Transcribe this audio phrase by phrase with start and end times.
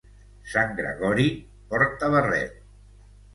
[0.53, 1.25] Sant Gregori
[1.75, 2.59] porta barret.